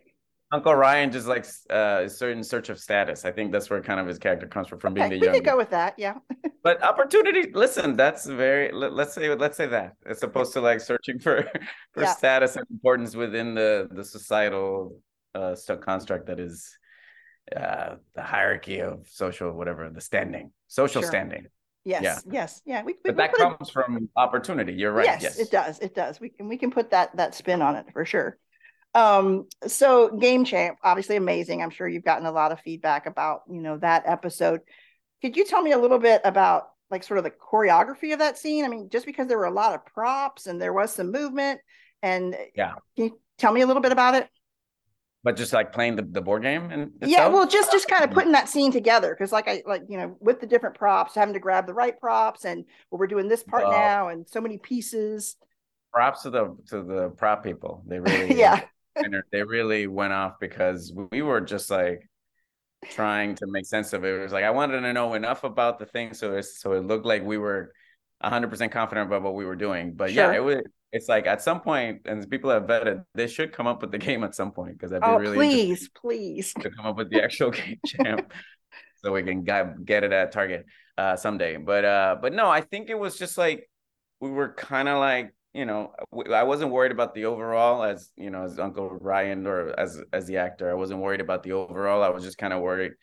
Uncle 0.51 0.73
Ryan 0.73 1.11
just 1.11 1.27
like 1.27 1.45
uh, 1.69 2.07
certain 2.07 2.43
search 2.43 2.69
of 2.69 2.79
status. 2.79 3.23
I 3.25 3.31
think 3.31 3.51
that's 3.51 3.69
where 3.69 3.81
kind 3.81 3.99
of 3.99 4.07
his 4.07 4.17
character 4.17 4.47
comes 4.47 4.67
from, 4.67 4.79
from 4.79 4.93
being 4.93 5.09
the 5.09 5.17
young. 5.17 5.31
We 5.31 5.39
could 5.39 5.45
go 5.45 5.57
with 5.57 5.69
that, 5.69 5.93
yeah. 5.97 6.15
but 6.63 6.81
opportunity, 6.83 7.51
listen, 7.53 7.95
that's 7.95 8.25
very. 8.25 8.71
Let, 8.71 8.93
us 8.93 9.13
say 9.13 9.33
let's 9.35 9.57
say 9.57 9.67
that 9.67 9.93
as 10.05 10.23
opposed 10.23 10.53
to 10.53 10.61
like 10.61 10.81
searching 10.81 11.19
for 11.19 11.43
for 11.93 12.03
yeah. 12.03 12.13
status 12.13 12.55
and 12.55 12.65
importance 12.71 13.15
within 13.15 13.53
the 13.53 13.87
the 13.91 14.03
societal 14.03 14.97
uh 15.35 15.55
construct 15.81 16.25
that 16.25 16.39
is 16.39 16.75
uh 17.55 17.95
the 18.15 18.23
hierarchy 18.23 18.79
of 18.79 19.07
social 19.07 19.51
whatever 19.51 19.87
the 19.89 20.01
standing 20.01 20.51
social 20.67 21.03
sure. 21.03 21.09
standing 21.09 21.45
Yes, 21.85 22.03
yeah. 22.03 22.19
yes, 22.31 22.61
yeah. 22.65 22.83
We, 22.83 22.93
we 22.93 23.11
but 23.11 23.17
that 23.17 23.33
comes 23.33 23.69
from 23.69 24.09
opportunity. 24.15 24.73
You're 24.73 24.91
right. 24.91 25.05
Yes, 25.05 25.23
yes, 25.23 25.39
it 25.39 25.49
does. 25.49 25.79
It 25.79 25.95
does. 25.95 26.19
We 26.19 26.29
can 26.29 26.47
we 26.47 26.57
can 26.57 26.71
put 26.71 26.91
that 26.91 27.15
that 27.15 27.33
spin 27.33 27.61
on 27.61 27.75
it 27.75 27.85
for 27.93 28.05
sure. 28.05 28.37
Um, 28.95 29.47
so 29.67 30.15
Game 30.17 30.45
Champ, 30.45 30.77
obviously 30.83 31.15
amazing. 31.15 31.61
I'm 31.61 31.69
sure 31.69 31.87
you've 31.87 32.03
gotten 32.03 32.25
a 32.25 32.31
lot 32.31 32.51
of 32.51 32.59
feedback 32.61 33.05
about 33.05 33.41
you 33.49 33.61
know 33.61 33.77
that 33.77 34.03
episode. 34.05 34.61
Could 35.21 35.37
you 35.37 35.45
tell 35.45 35.61
me 35.61 35.71
a 35.71 35.77
little 35.77 35.99
bit 35.99 36.21
about 36.23 36.69
like 36.89 37.03
sort 37.03 37.19
of 37.19 37.23
the 37.23 37.31
choreography 37.31 38.13
of 38.13 38.19
that 38.19 38.37
scene? 38.37 38.65
I 38.65 38.67
mean, 38.67 38.89
just 38.89 39.05
because 39.05 39.27
there 39.27 39.37
were 39.37 39.45
a 39.45 39.51
lot 39.51 39.75
of 39.75 39.85
props 39.85 40.47
and 40.47 40.61
there 40.61 40.73
was 40.73 40.93
some 40.93 41.11
movement, 41.11 41.59
and 42.01 42.35
yeah, 42.55 42.73
can 42.95 43.05
you 43.05 43.19
tell 43.37 43.51
me 43.51 43.61
a 43.61 43.67
little 43.67 43.81
bit 43.81 43.91
about 43.91 44.15
it? 44.15 44.27
But 45.21 45.35
just 45.35 45.51
like 45.51 45.73
playing 45.73 45.97
the, 45.97 46.03
the 46.03 46.21
board 46.21 46.43
game 46.43 46.71
and 46.71 46.91
yeah, 47.01 47.27
well, 47.27 47.45
just 47.45 47.73
just 47.73 47.89
kind 47.89 48.05
of 48.05 48.11
putting 48.11 48.31
that 48.31 48.47
scene 48.47 48.71
together 48.71 49.13
because, 49.13 49.33
like 49.33 49.49
I 49.49 49.61
like 49.65 49.83
you 49.89 49.97
know, 49.97 50.15
with 50.21 50.39
the 50.39 50.47
different 50.47 50.77
props, 50.77 51.13
having 51.13 51.33
to 51.33 51.41
grab 51.41 51.67
the 51.67 51.73
right 51.73 51.99
props, 51.99 52.45
and 52.45 52.63
well, 52.89 52.99
we're 52.99 53.07
doing 53.07 53.27
this 53.27 53.43
part 53.43 53.63
well, 53.63 53.71
now, 53.73 54.07
and 54.07 54.27
so 54.27 54.39
many 54.39 54.57
pieces. 54.57 55.35
Props 55.91 56.21
to 56.21 56.29
the 56.29 56.55
to 56.69 56.83
the 56.83 57.09
prop 57.17 57.43
people. 57.43 57.83
They 57.85 57.99
really 57.99 58.39
yeah, 58.39 58.61
they 59.31 59.43
really 59.43 59.87
went 59.87 60.13
off 60.13 60.33
because 60.39 60.93
we 61.11 61.21
were 61.21 61.41
just 61.41 61.69
like 61.69 62.09
trying 62.85 63.35
to 63.35 63.47
make 63.47 63.65
sense 63.65 63.93
of 63.93 64.03
it. 64.03 64.19
It 64.19 64.21
was 64.21 64.31
like 64.31 64.43
I 64.43 64.51
wanted 64.51 64.81
to 64.81 64.93
know 64.93 65.13
enough 65.13 65.43
about 65.43 65.79
the 65.79 65.85
thing 65.85 66.13
so 66.13 66.35
it 66.35 66.43
so 66.43 66.73
it 66.73 66.85
looked 66.85 67.05
like 67.05 67.23
we 67.23 67.37
were 67.37 67.73
100% 68.23 68.71
confident 68.71 69.07
about 69.07 69.23
what 69.23 69.35
we 69.35 69.45
were 69.45 69.55
doing. 69.55 69.93
But 69.93 70.11
sure. 70.11 70.31
yeah, 70.31 70.37
it 70.37 70.43
was 70.43 70.61
it's 70.91 71.07
like 71.07 71.27
at 71.27 71.41
some 71.41 71.61
point, 71.61 72.01
and 72.05 72.27
people 72.29 72.49
have 72.49 72.63
vetted, 72.63 73.03
they 73.13 73.27
should 73.27 73.51
come 73.53 73.67
up 73.67 73.81
with 73.81 73.91
the 73.91 73.97
game 73.97 74.23
at 74.23 74.33
some 74.33 74.51
point 74.51 74.73
because 74.73 74.91
I'd 74.91 75.01
be 75.01 75.07
oh, 75.07 75.17
really 75.17 75.37
please, 75.37 75.89
please 75.89 76.53
to 76.59 76.69
come 76.71 76.85
up 76.85 76.97
with 76.97 77.11
the 77.11 77.21
actual 77.21 77.51
game 77.51 77.79
champ 77.85 78.33
so 78.95 79.11
we 79.11 79.23
can 79.23 79.43
get, 79.43 79.85
get 79.85 80.03
it 80.03 80.11
at 80.11 80.31
Target 80.31 80.65
uh, 80.97 81.15
someday. 81.15 81.57
But 81.57 81.85
uh, 81.85 82.17
but 82.21 82.33
no, 82.33 82.49
I 82.49 82.61
think 82.61 82.89
it 82.89 82.97
was 82.97 83.17
just 83.17 83.37
like 83.37 83.69
we 84.19 84.29
were 84.29 84.53
kind 84.53 84.87
of 84.87 84.99
like 84.99 85.33
you 85.59 85.65
know 85.65 85.81
I 86.41 86.43
wasn't 86.51 86.71
worried 86.71 86.93
about 86.97 87.11
the 87.13 87.25
overall 87.25 87.83
as 87.83 87.99
you 88.15 88.29
know 88.33 88.43
as 88.43 88.57
Uncle 88.67 88.87
Ryan 89.11 89.45
or 89.45 89.57
as 89.77 90.01
as 90.17 90.23
the 90.29 90.37
actor. 90.37 90.65
I 90.71 90.77
wasn't 90.83 91.01
worried 91.05 91.21
about 91.27 91.43
the 91.43 91.51
overall. 91.51 92.01
I 92.01 92.09
was 92.09 92.23
just 92.23 92.37
kind 92.37 92.53
of 92.53 92.61
worried 92.61 92.93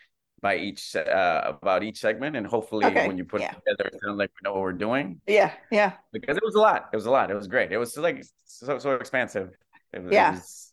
by 0.41 0.57
each 0.57 0.97
uh, 0.97 1.41
about 1.47 1.83
each 1.83 1.99
segment, 1.99 2.35
and 2.37 2.47
hopefully 2.47 2.87
okay. 2.87 3.07
when 3.09 3.19
you 3.19 3.25
put 3.25 3.41
yeah. 3.43 3.53
it 3.53 3.57
together, 3.61 3.85
it 3.93 4.01
sounds 4.03 4.19
like 4.19 4.31
we 4.37 4.41
know 4.45 4.55
what 4.55 4.63
we're 4.63 4.73
doing. 4.89 5.21
Yeah, 5.27 5.53
yeah. 5.71 5.93
Because 6.13 6.37
it 6.37 6.45
was 6.45 6.55
a 6.55 6.61
lot. 6.69 6.89
It 6.93 6.97
was 6.97 7.07
a 7.07 7.11
lot. 7.11 7.31
It 7.31 7.35
was 7.35 7.49
great. 7.49 7.73
It 7.73 7.79
was 7.79 7.97
like 7.97 8.25
so 8.45 8.79
so 8.79 8.95
expansive. 8.95 9.51
It 9.93 10.03
was, 10.03 10.13
yeah. 10.13 10.31
It 10.31 10.35
was, 10.37 10.73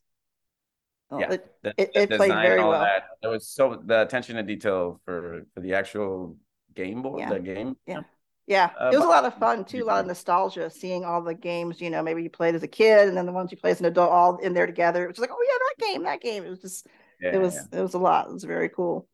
well, 1.09 1.19
yeah, 1.21 1.31
it, 1.33 1.41
the, 1.63 1.69
it, 1.77 1.91
it 1.95 2.09
played 2.17 2.31
very 2.31 2.63
well. 2.63 2.79
That, 2.79 3.03
there 3.21 3.31
was 3.31 3.47
so 3.47 3.81
the 3.85 4.01
attention 4.01 4.37
to 4.37 4.43
detail 4.43 5.01
for 5.05 5.45
for 5.53 5.59
the 5.59 5.73
actual 5.73 6.37
game 6.73 7.01
board, 7.01 7.19
yeah. 7.19 7.29
the 7.29 7.39
game. 7.39 7.75
Yeah. 7.85 8.03
Yeah, 8.45 8.71
uh, 8.79 8.89
it 8.91 8.97
was 8.97 9.05
a 9.05 9.09
lot 9.09 9.25
of 9.25 9.37
fun 9.37 9.63
too. 9.63 9.83
A 9.83 9.85
lot 9.85 10.01
of 10.01 10.07
nostalgia, 10.07 10.69
seeing 10.69 11.05
all 11.05 11.21
the 11.21 11.33
games. 11.33 11.79
You 11.79 11.89
know, 11.89 12.03
maybe 12.03 12.23
you 12.23 12.29
played 12.29 12.55
as 12.55 12.63
a 12.63 12.67
kid, 12.67 13.07
and 13.07 13.15
then 13.15 13.25
the 13.25 13.31
ones 13.31 13.51
you 13.51 13.57
play 13.57 13.71
as 13.71 13.79
an 13.79 13.85
adult, 13.85 14.11
all 14.11 14.37
in 14.37 14.53
there 14.53 14.67
together. 14.67 15.05
It 15.05 15.09
was 15.09 15.19
like, 15.19 15.31
oh 15.31 15.45
yeah, 15.45 15.57
that 15.57 15.93
game, 15.93 16.03
that 16.03 16.21
game. 16.21 16.43
It 16.43 16.49
was 16.49 16.61
just, 16.61 16.87
yeah, 17.21 17.35
it 17.35 17.37
was, 17.39 17.55
yeah. 17.55 17.79
it 17.79 17.81
was 17.81 17.93
a 17.93 17.99
lot. 17.99 18.27
It 18.27 18.33
was 18.33 18.43
very 18.43 18.69
cool. 18.69 19.07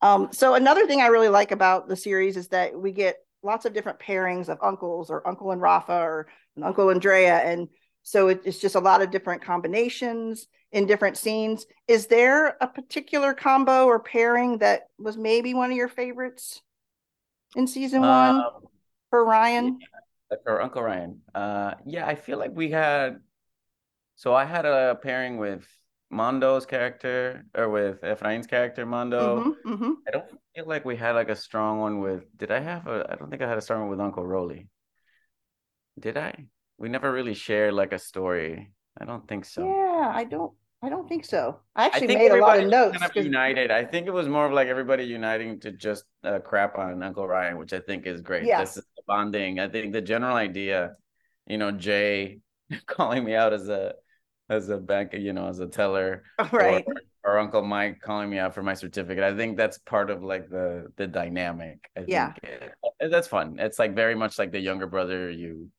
Um, 0.00 0.28
so 0.32 0.54
another 0.54 0.86
thing 0.86 1.00
I 1.00 1.08
really 1.08 1.28
like 1.28 1.50
about 1.50 1.88
the 1.88 1.96
series 1.96 2.36
is 2.36 2.48
that 2.48 2.78
we 2.78 2.92
get 2.92 3.16
lots 3.42 3.64
of 3.64 3.72
different 3.72 3.98
pairings 3.98 4.48
of 4.48 4.58
uncles 4.62 5.10
or 5.10 5.26
uncle 5.26 5.50
and 5.50 5.60
Rafa 5.60 5.92
or 5.92 6.28
uncle 6.62 6.90
and 6.90 7.00
Drea. 7.00 7.38
And 7.38 7.68
so 8.02 8.28
it, 8.28 8.42
it's 8.44 8.60
just 8.60 8.74
a 8.74 8.80
lot 8.80 9.02
of 9.02 9.10
different 9.10 9.42
combinations 9.42 10.46
in 10.70 10.86
different 10.86 11.16
scenes. 11.16 11.66
Is 11.88 12.06
there 12.06 12.56
a 12.60 12.68
particular 12.68 13.34
combo 13.34 13.86
or 13.86 13.98
pairing 13.98 14.58
that 14.58 14.88
was 14.98 15.16
maybe 15.16 15.54
one 15.54 15.70
of 15.70 15.76
your 15.76 15.88
favorites 15.88 16.62
in 17.56 17.66
season 17.66 18.02
one 18.02 18.36
um, 18.36 18.50
for 19.10 19.24
Ryan? 19.24 19.78
Yeah, 20.30 20.36
for 20.44 20.60
Uncle 20.60 20.82
Ryan. 20.82 21.20
Uh, 21.34 21.74
yeah, 21.86 22.06
I 22.06 22.14
feel 22.14 22.38
like 22.38 22.52
we 22.54 22.70
had, 22.70 23.20
so 24.16 24.34
I 24.34 24.44
had 24.44 24.64
a 24.66 24.98
pairing 25.02 25.38
with 25.38 25.66
Mondo's 26.10 26.66
character 26.66 27.44
or 27.54 27.68
with 27.68 28.00
Efrain's 28.02 28.46
character 28.46 28.86
Mondo. 28.86 29.40
Mm-hmm, 29.40 29.72
mm-hmm. 29.72 29.92
I 30.06 30.10
don't 30.10 30.24
feel 30.54 30.66
like 30.66 30.84
we 30.84 30.96
had 30.96 31.12
like 31.12 31.28
a 31.28 31.36
strong 31.36 31.80
one 31.80 32.00
with. 32.00 32.24
Did 32.36 32.50
I 32.50 32.60
have 32.60 32.86
a? 32.86 33.06
I 33.10 33.16
don't 33.16 33.30
think 33.30 33.42
I 33.42 33.48
had 33.48 33.58
a 33.58 33.62
strong 33.62 33.82
one 33.82 33.90
with 33.90 34.00
Uncle 34.00 34.26
Roly. 34.26 34.68
Did 35.98 36.16
I? 36.16 36.46
We 36.78 36.88
never 36.88 37.12
really 37.12 37.34
shared 37.34 37.74
like 37.74 37.92
a 37.92 37.98
story. 37.98 38.70
I 38.96 39.04
don't 39.04 39.26
think 39.28 39.44
so. 39.44 39.64
Yeah, 39.64 40.12
I 40.14 40.24
don't. 40.24 40.52
I 40.82 40.88
don't 40.88 41.08
think 41.08 41.24
so. 41.24 41.58
I 41.74 41.86
actually 41.86 42.14
I 42.14 42.18
made 42.18 42.30
a 42.30 42.40
lot 42.40 42.60
of 42.60 42.68
notes. 42.68 42.98
Kind 42.98 43.16
of 43.16 43.24
united. 43.24 43.70
I 43.72 43.84
think 43.84 44.06
it 44.06 44.12
was 44.12 44.28
more 44.28 44.46
of 44.46 44.52
like 44.52 44.68
everybody 44.68 45.04
uniting 45.04 45.58
to 45.60 45.72
just 45.72 46.04
uh, 46.22 46.38
crap 46.38 46.78
on 46.78 47.02
Uncle 47.02 47.26
Ryan, 47.26 47.58
which 47.58 47.72
I 47.72 47.80
think 47.80 48.06
is 48.06 48.20
great. 48.20 48.44
Yeah. 48.44 48.60
This 48.60 48.76
is 48.76 48.84
bonding. 49.06 49.58
I 49.58 49.68
think 49.68 49.92
the 49.92 50.00
general 50.00 50.36
idea, 50.36 50.94
you 51.46 51.58
know, 51.58 51.72
Jay 51.72 52.38
calling 52.86 53.24
me 53.24 53.34
out 53.34 53.52
as 53.52 53.68
a 53.68 53.94
as 54.48 54.68
a 54.68 54.78
bank, 54.78 55.12
you 55.14 55.32
know, 55.32 55.48
as 55.48 55.58
a 55.58 55.66
teller, 55.66 56.22
right? 56.52 56.84
Or, 57.24 57.32
or, 57.32 57.38
Uncle 57.38 57.62
Mike 57.62 58.00
calling 58.00 58.30
me 58.30 58.38
out 58.38 58.54
for 58.54 58.62
my 58.62 58.72
certificate. 58.72 59.22
I 59.22 59.36
think 59.36 59.56
that's 59.56 59.78
part 59.78 60.10
of 60.10 60.22
like 60.22 60.48
the 60.48 60.86
the 60.96 61.08
dynamic. 61.08 61.90
I 61.96 62.04
yeah, 62.06 62.34
it, 62.44 63.10
that's 63.10 63.28
fun. 63.28 63.56
It's 63.58 63.80
like 63.80 63.96
very 63.96 64.14
much 64.14 64.38
like 64.38 64.52
the 64.52 64.60
younger 64.60 64.86
brother. 64.86 65.28
You 65.28 65.70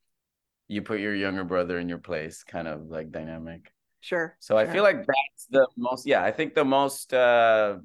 you 0.68 0.82
put 0.82 1.00
your 1.00 1.16
younger 1.16 1.46
brother 1.46 1.80
in 1.80 1.88
your 1.88 2.00
place, 2.00 2.44
kind 2.44 2.68
of 2.68 2.90
like 2.90 3.12
dynamic. 3.12 3.72
Sure. 4.02 4.36
So 4.40 4.54
sure. 4.54 4.60
I 4.60 4.72
feel 4.72 4.84
like 4.84 4.98
that's 4.98 5.48
the 5.50 5.68
most. 5.78 6.06
Yeah, 6.06 6.24
I 6.24 6.32
think 6.32 6.56
the 6.56 6.66
most. 6.66 7.14
uh 7.14 7.80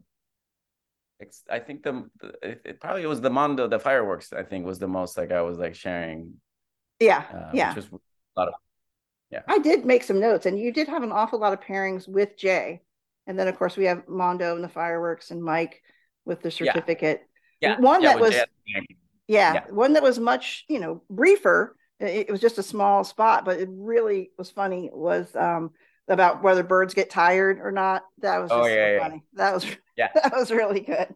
I 1.51 1.59
think 1.61 1.83
the 1.85 2.11
it, 2.43 2.61
it 2.65 2.81
probably 2.81 3.07
was 3.07 3.21
the 3.21 3.31
Mondo, 3.31 3.67
the 3.67 3.79
fireworks. 3.79 4.33
I 4.33 4.43
think 4.43 4.67
was 4.67 4.79
the 4.79 4.89
most 4.89 5.17
like 5.17 5.33
I 5.33 5.43
was 5.43 5.59
like 5.59 5.75
sharing. 5.75 6.35
Yeah, 7.01 7.25
uh, 7.33 7.51
yeah. 7.55 7.75
Just 7.75 7.89
a 7.91 7.99
lot 8.37 8.49
of 8.49 8.55
yeah. 9.31 9.43
I 9.49 9.59
did 9.59 9.85
make 9.85 10.03
some 10.03 10.21
notes, 10.21 10.47
and 10.47 10.59
you 10.59 10.73
did 10.73 10.87
have 10.89 11.03
an 11.03 11.13
awful 11.13 11.39
lot 11.39 11.53
of 11.53 11.61
pairings 11.61 12.09
with 12.09 12.37
Jay. 12.37 12.83
And 13.27 13.39
then, 13.39 13.49
of 13.49 13.57
course, 13.59 13.77
we 13.77 13.87
have 13.87 14.09
Mondo 14.09 14.55
and 14.55 14.63
the 14.63 14.69
fireworks 14.69 15.31
and 15.31 15.43
Mike 15.43 15.83
with 16.25 16.43
the 16.43 16.51
certificate. 16.51 17.23
Yeah. 17.61 17.71
yeah. 17.71 17.81
One 17.81 18.03
yeah, 18.03 18.09
that 18.11 18.21
was, 18.21 18.35
yeah, 19.27 19.55
yeah, 19.55 19.65
one 19.71 19.95
that 19.95 20.03
was 20.03 20.19
much, 20.19 20.65
you 20.69 20.79
know, 20.79 21.03
briefer. 21.09 21.77
It, 22.01 22.29
it, 22.29 22.31
was 22.31 22.41
just 22.41 22.59
a 22.59 22.63
small 22.63 23.03
spot, 23.05 23.45
but 23.45 23.59
it 23.59 23.69
really 23.71 24.31
was 24.37 24.51
funny. 24.51 24.91
Was 24.93 25.35
um, 25.35 25.71
about 26.09 26.43
whether 26.43 26.63
birds 26.63 26.95
get 26.95 27.11
tired 27.11 27.59
or 27.61 27.73
not. 27.73 28.05
That 28.19 28.39
was 28.39 28.51
oh, 28.51 28.65
just 28.65 28.71
yeah, 28.71 28.99
so 28.99 29.03
funny. 29.03 29.23
That 29.35 29.55
was 29.55 29.67
yeah, 29.97 30.09
that 30.15 30.35
was 30.35 30.51
really 30.51 30.81
good. 30.81 31.15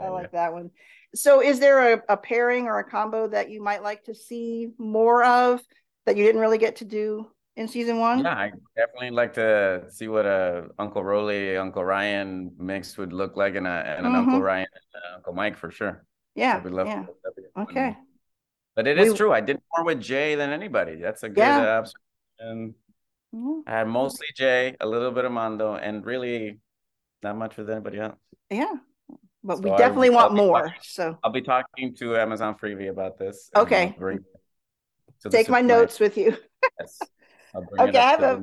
I 0.00 0.08
like 0.08 0.32
that 0.32 0.52
one. 0.52 0.70
So, 1.14 1.42
is 1.42 1.58
there 1.58 1.94
a, 1.94 2.02
a 2.08 2.16
pairing 2.16 2.66
or 2.66 2.78
a 2.78 2.84
combo 2.84 3.26
that 3.28 3.50
you 3.50 3.60
might 3.62 3.82
like 3.82 4.04
to 4.04 4.14
see 4.14 4.70
more 4.78 5.24
of? 5.24 5.60
that 6.06 6.16
you 6.16 6.24
didn't 6.24 6.40
really 6.40 6.58
get 6.58 6.76
to 6.76 6.84
do 6.84 7.30
in 7.56 7.68
season 7.68 7.98
one? 7.98 8.20
Yeah, 8.20 8.34
I 8.34 8.52
definitely 8.76 9.10
like 9.10 9.34
to 9.34 9.84
see 9.90 10.08
what 10.08 10.26
a 10.26 10.68
Uncle 10.78 11.04
Roly, 11.04 11.56
Uncle 11.56 11.84
Ryan 11.84 12.52
mix 12.58 12.96
would 12.98 13.12
look 13.12 13.36
like, 13.36 13.54
and, 13.54 13.66
a, 13.66 13.70
and 13.70 14.06
an 14.06 14.12
mm-hmm. 14.12 14.16
Uncle 14.16 14.40
Ryan 14.40 14.66
and 14.94 15.14
Uncle 15.16 15.32
Mike 15.34 15.56
for 15.56 15.70
sure. 15.70 16.04
Yeah, 16.34 16.62
yeah. 16.64 17.06
okay. 17.58 17.96
But 18.76 18.86
it 18.86 18.98
is 18.98 19.12
we, 19.12 19.16
true. 19.18 19.32
I 19.32 19.40
did 19.40 19.60
more 19.76 19.84
with 19.84 20.00
Jay 20.00 20.36
than 20.36 20.50
anybody. 20.50 20.96
That's 20.96 21.22
a 21.22 21.28
good 21.28 21.38
yeah. 21.38 21.78
observation. 21.78 22.74
Mm-hmm. 23.34 23.68
I 23.68 23.78
had 23.78 23.88
mostly 23.88 24.26
Jay, 24.34 24.76
a 24.80 24.86
little 24.86 25.12
bit 25.12 25.24
of 25.24 25.32
Mondo, 25.32 25.74
and 25.74 26.04
really 26.04 26.58
not 27.22 27.36
much 27.36 27.56
with 27.56 27.70
anybody 27.70 28.00
else. 28.00 28.18
Yeah, 28.50 28.74
but 29.44 29.58
so 29.58 29.62
we 29.62 29.70
definitely 29.70 30.10
I, 30.10 30.14
want 30.14 30.34
more. 30.34 30.66
Talking, 30.66 30.80
so 30.82 31.18
I'll 31.22 31.32
be 31.32 31.42
talking 31.42 31.94
to 31.96 32.16
Amazon 32.16 32.56
Freevee 32.60 32.90
about 32.90 33.18
this. 33.18 33.50
Okay. 33.56 33.94
Take 35.30 35.48
my 35.48 35.60
notes 35.60 36.00
with 36.00 36.16
you. 36.16 36.36
yes. 36.80 36.98
okay, 37.78 37.98
I 37.98 38.10
have 38.10 38.22
a, 38.22 38.42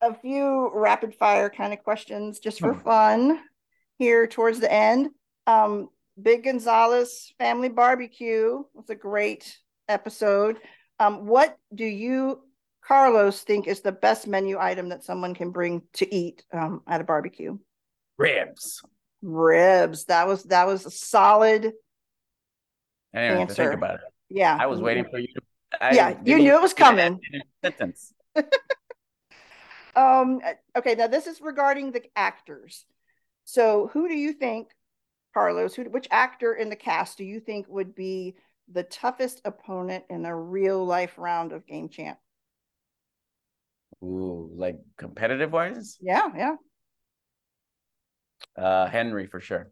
a 0.00 0.14
few 0.14 0.70
rapid 0.74 1.14
fire 1.14 1.50
kind 1.50 1.72
of 1.72 1.82
questions 1.82 2.38
just 2.38 2.60
for 2.60 2.72
hmm. 2.72 2.80
fun 2.80 3.40
here 3.98 4.26
towards 4.26 4.58
the 4.58 4.72
end. 4.72 5.10
Um, 5.46 5.88
Big 6.20 6.44
Gonzalez 6.44 7.32
Family 7.38 7.68
Barbecue 7.68 8.62
was 8.74 8.90
a 8.90 8.94
great 8.94 9.58
episode. 9.88 10.58
Um, 10.98 11.26
what 11.26 11.56
do 11.74 11.84
you, 11.84 12.42
Carlos, 12.86 13.40
think 13.42 13.66
is 13.66 13.80
the 13.80 13.92
best 13.92 14.26
menu 14.26 14.58
item 14.58 14.88
that 14.88 15.04
someone 15.04 15.34
can 15.34 15.50
bring 15.50 15.82
to 15.94 16.14
eat 16.14 16.44
um, 16.52 16.82
at 16.86 17.00
a 17.00 17.04
barbecue? 17.04 17.58
Ribs. 18.18 18.82
Ribs. 19.22 20.06
That 20.06 20.26
was 20.26 20.44
that 20.44 20.66
was 20.66 20.84
a 20.84 20.90
solid 20.90 21.72
I 23.14 23.20
didn't 23.20 23.40
answer. 23.42 23.54
think 23.54 23.74
about 23.74 23.94
it. 23.94 24.00
Yeah, 24.28 24.56
I 24.58 24.66
was 24.66 24.80
waiting 24.80 25.04
for 25.10 25.18
you 25.18 25.28
to 25.28 25.40
I 25.80 25.92
yeah, 25.94 26.18
you 26.24 26.38
knew 26.38 26.54
it 26.54 26.62
was 26.62 26.74
coming. 26.74 27.20
Sentence. 27.62 28.12
um. 29.96 30.40
Okay. 30.76 30.94
Now 30.94 31.06
this 31.06 31.26
is 31.26 31.40
regarding 31.40 31.92
the 31.92 32.02
actors. 32.16 32.84
So, 33.44 33.90
who 33.92 34.08
do 34.08 34.14
you 34.14 34.32
think, 34.32 34.68
Carlos? 35.34 35.74
Who? 35.74 35.84
Which 35.84 36.08
actor 36.10 36.54
in 36.54 36.68
the 36.68 36.76
cast 36.76 37.18
do 37.18 37.24
you 37.24 37.40
think 37.40 37.66
would 37.68 37.94
be 37.94 38.36
the 38.70 38.82
toughest 38.84 39.40
opponent 39.44 40.04
in 40.10 40.24
a 40.24 40.36
real 40.36 40.84
life 40.84 41.14
round 41.16 41.52
of 41.52 41.66
Game 41.66 41.88
Champ? 41.88 42.18
Ooh, 44.02 44.50
like 44.54 44.78
competitive 44.96 45.52
wise? 45.52 45.98
Yeah. 46.00 46.28
Yeah. 46.36 46.56
Uh, 48.56 48.86
Henry 48.88 49.26
for 49.26 49.40
sure. 49.40 49.70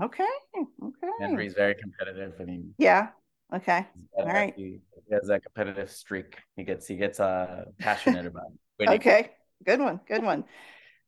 Okay. 0.00 0.28
Okay. 0.56 1.08
Henry's 1.20 1.54
very 1.54 1.74
competitive. 1.74 2.34
I 2.40 2.44
mean, 2.44 2.74
yeah. 2.78 3.08
Okay. 3.54 3.86
All 4.16 4.26
right. 4.26 4.54
He, 4.56 4.80
he, 5.08 5.14
has 5.14 5.26
that 5.28 5.42
competitive 5.42 5.90
streak. 5.90 6.38
He 6.56 6.64
gets 6.64 6.86
he 6.86 6.96
gets 6.96 7.20
uh 7.20 7.64
passionate 7.78 8.26
about. 8.26 8.46
Winning. 8.78 8.94
Okay. 8.94 9.30
Good 9.66 9.80
one. 9.80 10.00
Good 10.08 10.24
one. 10.24 10.44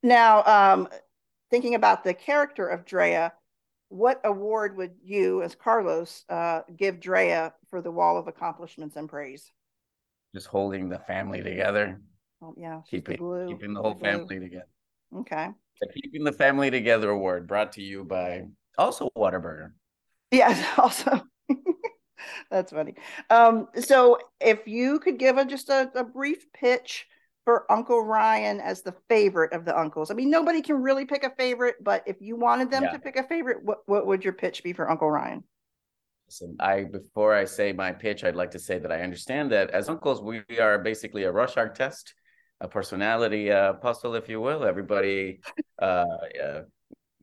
Now, 0.02 0.44
um, 0.44 0.88
thinking 1.50 1.74
about 1.74 2.04
the 2.04 2.12
character 2.12 2.68
of 2.68 2.84
Drea, 2.84 3.32
what 3.88 4.20
award 4.24 4.76
would 4.76 4.92
you, 5.02 5.42
as 5.42 5.54
Carlos, 5.54 6.24
uh, 6.28 6.60
give 6.76 7.00
Drea 7.00 7.54
for 7.70 7.80
the 7.80 7.90
Wall 7.90 8.18
of 8.18 8.28
Accomplishments 8.28 8.96
and 8.96 9.08
Praise? 9.08 9.50
Just 10.34 10.46
holding 10.46 10.88
the 10.88 10.98
family 10.98 11.42
together. 11.42 12.00
Oh, 12.44 12.54
yeah. 12.58 12.80
Keeping, 12.90 13.16
keeping 13.48 13.72
the 13.72 13.80
whole 13.80 13.94
the 13.94 14.00
family 14.00 14.38
together. 14.38 14.68
Okay. 15.16 15.48
The 15.80 15.88
Keeping 15.88 16.24
the 16.24 16.32
Family 16.32 16.70
Together 16.70 17.10
Award 17.10 17.46
brought 17.46 17.72
to 17.72 17.82
you 17.82 18.04
by 18.04 18.44
also 18.76 19.08
Whataburger. 19.16 19.72
Yes, 20.30 20.64
also. 20.78 21.22
That's 22.50 22.72
funny. 22.72 22.94
Um, 23.30 23.68
so 23.76 24.18
if 24.40 24.66
you 24.66 24.98
could 24.98 25.18
give 25.18 25.38
a 25.38 25.44
just 25.44 25.68
a, 25.68 25.90
a 25.94 26.04
brief 26.04 26.52
pitch 26.52 27.06
for 27.44 27.70
Uncle 27.70 28.02
Ryan 28.02 28.60
as 28.60 28.82
the 28.82 28.94
favorite 29.08 29.52
of 29.52 29.64
the 29.64 29.78
uncles. 29.78 30.10
I 30.10 30.14
mean, 30.14 30.30
nobody 30.30 30.62
can 30.62 30.76
really 30.76 31.04
pick 31.04 31.24
a 31.24 31.30
favorite, 31.36 31.76
but 31.82 32.02
if 32.06 32.16
you 32.20 32.36
wanted 32.36 32.70
them 32.70 32.84
yeah. 32.84 32.92
to 32.92 32.98
pick 32.98 33.16
a 33.16 33.22
favorite, 33.22 33.58
what, 33.62 33.78
what 33.84 34.06
would 34.06 34.24
your 34.24 34.32
pitch 34.32 34.62
be 34.62 34.72
for 34.72 34.90
Uncle 34.90 35.10
Ryan? 35.10 35.44
Listen, 36.26 36.56
I 36.58 36.84
before 36.84 37.34
I 37.34 37.44
say 37.44 37.74
my 37.74 37.92
pitch, 37.92 38.24
I'd 38.24 38.34
like 38.34 38.52
to 38.52 38.58
say 38.58 38.78
that 38.78 38.90
I 38.90 39.02
understand 39.02 39.52
that 39.52 39.70
as 39.70 39.90
uncles, 39.90 40.22
we 40.22 40.42
are 40.58 40.78
basically 40.78 41.24
a 41.24 41.30
rush 41.32 41.56
Rorschach 41.56 41.76
test, 41.76 42.14
a 42.60 42.68
personality 42.68 43.50
uh, 43.50 43.74
puzzle, 43.74 44.14
if 44.14 44.28
you 44.28 44.40
will. 44.40 44.64
Everybody 44.64 45.40
uh, 45.80 46.04
uh, 46.42 46.62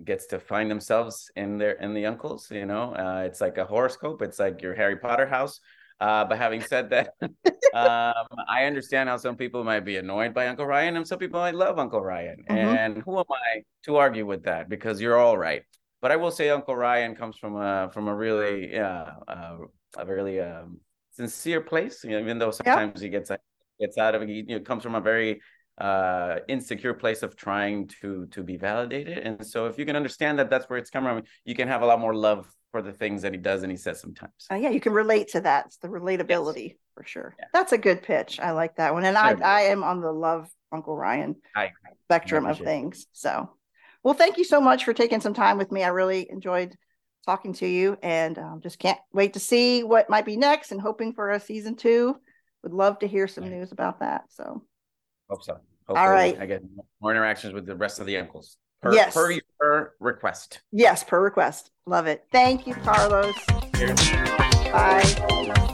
gets 0.04 0.28
to 0.28 0.40
find 0.40 0.70
themselves 0.70 1.32
in 1.36 1.58
their 1.58 1.74
in 1.74 1.94
the 1.94 2.06
uncles. 2.06 2.50
You 2.52 2.66
know, 2.66 2.94
uh, 2.96 3.24
it's 3.26 3.42
like 3.42 3.58
a 3.58 3.66
horoscope. 3.66 4.22
It's 4.22 4.40
like 4.40 4.62
your 4.62 4.76
Harry 4.76 4.98
Potter 4.98 5.28
house. 5.28 5.60
Uh, 6.00 6.26
but 6.26 6.38
having 6.40 6.62
said 6.62 6.90
that, 6.90 7.14
um, 7.22 8.28
I 8.50 8.66
understand 8.66 9.08
how 9.08 9.18
some 9.18 9.36
people 9.36 9.64
might 9.64 9.82
be 9.82 9.98
annoyed 9.98 10.34
by 10.34 10.48
Uncle 10.48 10.66
Ryan, 10.66 10.98
and 10.98 11.08
some 11.08 11.20
people 11.20 11.40
might 11.40 11.54
love 11.54 11.78
Uncle 11.78 12.02
Ryan. 12.02 12.44
Mm-hmm. 12.50 12.58
And 12.58 12.98
who 12.98 13.20
am 13.20 13.26
I 13.30 13.62
to 13.84 13.98
argue 13.98 14.26
with 14.26 14.44
that? 14.44 14.68
Because 14.68 15.00
you're 15.00 15.18
all 15.18 15.38
right. 15.38 15.62
But 16.02 16.12
I 16.12 16.16
will 16.16 16.32
say 16.32 16.50
Uncle 16.50 16.76
Ryan 16.76 17.16
comes 17.16 17.38
from 17.38 17.56
a 17.56 17.92
from 17.94 18.08
a 18.08 18.16
really 18.16 18.78
uh, 18.80 19.06
uh 19.28 19.58
a 19.98 20.06
really 20.06 20.40
um, 20.40 20.80
sincere 21.12 21.62
place. 21.62 22.04
You 22.04 22.12
know, 22.12 22.20
even 22.20 22.40
though 22.40 22.52
sometimes 22.52 23.00
he 23.00 23.10
gets 23.10 23.30
gets 23.82 23.98
out 23.98 24.16
of 24.16 24.22
it, 24.22 24.30
he 24.30 24.46
you 24.48 24.58
know, 24.58 24.60
comes 24.60 24.84
from 24.84 24.96
a 24.96 25.02
very 25.02 25.42
uh, 25.78 26.40
insecure 26.48 26.94
place 26.94 27.24
of 27.24 27.36
trying 27.36 27.88
to 28.02 28.28
to 28.28 28.44
be 28.44 28.58
validated. 28.58 29.18
And 29.18 29.46
so, 29.46 29.66
if 29.66 29.78
you 29.78 29.86
can 29.86 29.96
understand 29.96 30.40
that 30.40 30.50
that's 30.50 30.70
where 30.70 30.80
it's 30.80 30.90
coming 30.90 31.16
from, 31.16 31.24
you 31.44 31.56
can 31.56 31.68
have 31.68 31.82
a 31.82 31.86
lot 31.86 32.00
more 32.00 32.16
love 32.16 32.48
for 32.72 32.82
the 32.82 32.94
things 32.94 33.22
that 33.22 33.34
he 33.34 33.38
does 33.38 33.64
and 33.64 33.72
he 33.72 33.78
says 33.78 34.00
sometimes. 34.00 34.48
Uh, 34.50 34.56
yeah, 34.56 34.70
you 34.70 34.80
can 34.80 34.94
relate 34.94 35.28
to 35.30 35.42
that. 35.42 35.66
It's 35.68 35.78
the 35.78 35.90
relatability 35.90 36.70
yes. 36.70 36.78
for 36.96 37.04
sure. 37.04 37.36
Yeah. 37.38 37.46
That's 37.54 37.74
a 37.74 37.78
good 37.78 38.02
pitch. 38.02 38.40
I 38.40 38.52
like 38.52 38.78
that 38.78 38.94
one. 38.94 39.04
And 39.04 39.18
I, 39.18 39.34
I 39.34 39.62
am 39.64 39.84
on 39.84 40.02
the 40.02 40.12
love 40.12 40.50
Uncle 40.72 40.96
Ryan 40.96 41.36
I, 41.56 41.72
spectrum 42.06 42.46
I 42.46 42.52
of 42.52 42.60
things. 42.60 43.08
So, 43.12 43.50
well, 44.04 44.14
thank 44.14 44.38
you 44.38 44.46
so 44.46 44.62
much 44.62 44.86
for 44.86 44.94
taking 44.94 45.20
some 45.20 45.34
time 45.34 45.58
with 45.58 45.72
me. 45.72 45.84
I 45.84 45.90
really 45.90 46.30
enjoyed 46.30 46.76
talking 47.26 47.54
to 47.54 47.68
you 47.68 47.98
and 48.02 48.38
um, 48.40 48.62
just 48.64 48.80
can't 48.80 49.00
wait 49.14 49.34
to 49.34 49.40
see 49.40 49.84
what 49.84 50.10
might 50.10 50.26
be 50.26 50.38
next 50.38 50.72
and 50.72 50.82
hoping 50.82 51.14
for 51.14 51.32
a 51.32 51.40
season 51.40 51.76
two. 51.76 52.16
Would 52.64 52.74
love 52.74 53.00
to 53.00 53.08
hear 53.08 53.28
some 53.28 53.50
news 53.50 53.72
about 53.72 54.00
that. 54.00 54.26
So, 54.30 54.64
hope 55.30 55.44
so. 55.44 55.60
Hopefully 55.88 56.00
All 56.00 56.12
right. 56.12 56.40
I 56.40 56.46
get 56.46 56.64
more 57.02 57.12
interactions 57.12 57.54
with 57.54 57.66
the 57.66 57.76
rest 57.76 58.00
of 58.00 58.06
the 58.06 58.18
uncles. 58.18 58.58
Per, 58.82 58.94
yes. 58.94 59.14
Per 59.14 59.32
your 59.32 59.96
request. 60.00 60.62
Yes, 60.72 61.04
per 61.04 61.22
request. 61.22 61.72
Love 61.86 62.08
it. 62.08 62.26
Thank 62.32 62.66
you, 62.68 62.74
Carlos. 62.76 63.36
Cheers. 63.76 64.12
Bye. 64.72 65.68